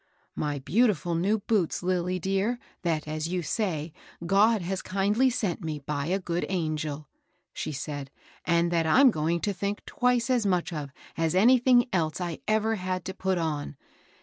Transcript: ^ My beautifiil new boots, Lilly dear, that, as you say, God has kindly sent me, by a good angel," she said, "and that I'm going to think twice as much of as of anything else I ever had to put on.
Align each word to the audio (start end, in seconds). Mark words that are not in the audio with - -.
^ 0.01 0.03
My 0.33 0.59
beautifiil 0.59 1.19
new 1.19 1.37
boots, 1.41 1.83
Lilly 1.83 2.17
dear, 2.17 2.57
that, 2.81 3.07
as 3.07 3.27
you 3.27 3.43
say, 3.43 3.93
God 4.25 4.63
has 4.63 4.81
kindly 4.81 5.29
sent 5.29 5.61
me, 5.63 5.77
by 5.77 6.07
a 6.07 6.17
good 6.17 6.43
angel," 6.49 7.07
she 7.53 7.71
said, 7.71 8.09
"and 8.43 8.71
that 8.71 8.87
I'm 8.87 9.11
going 9.11 9.39
to 9.41 9.53
think 9.53 9.85
twice 9.85 10.31
as 10.31 10.43
much 10.43 10.73
of 10.73 10.89
as 11.17 11.35
of 11.35 11.41
anything 11.41 11.87
else 11.93 12.19
I 12.19 12.39
ever 12.47 12.77
had 12.77 13.05
to 13.05 13.13
put 13.13 13.37
on. 13.37 13.75